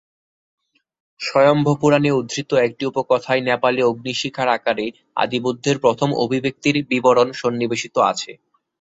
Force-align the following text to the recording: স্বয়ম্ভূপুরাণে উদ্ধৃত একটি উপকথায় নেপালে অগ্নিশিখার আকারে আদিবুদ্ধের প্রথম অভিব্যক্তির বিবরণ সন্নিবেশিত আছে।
স্বয়ম্ভূপুরাণে 1.19 2.09
উদ্ধৃত 2.19 2.51
একটি 2.65 2.83
উপকথায় 2.85 3.41
নেপালে 3.49 3.81
অগ্নিশিখার 3.83 4.49
আকারে 4.49 4.85
আদিবুদ্ধের 5.17 5.77
প্রথম 5.83 6.09
অভিব্যক্তির 6.23 6.75
বিবরণ 6.91 7.27
সন্নিবেশিত 7.41 7.95
আছে। 8.11 8.31